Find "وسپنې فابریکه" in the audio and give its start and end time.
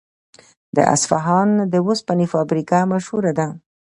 1.87-2.77